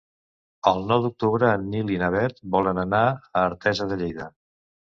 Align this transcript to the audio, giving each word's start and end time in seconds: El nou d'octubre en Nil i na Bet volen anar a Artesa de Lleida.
El 0.71 0.79
nou 0.91 1.03
d'octubre 1.03 1.51
en 1.59 1.67
Nil 1.75 1.93
i 1.97 2.01
na 2.05 2.09
Bet 2.17 2.43
volen 2.57 2.83
anar 2.87 3.05
a 3.13 3.31
Artesa 3.45 3.91
de 3.95 4.03
Lleida. 4.05 4.31